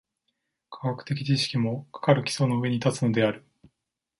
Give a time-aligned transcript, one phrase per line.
[0.71, 3.45] 科学的知識も、かかる基礎の上に立つのである。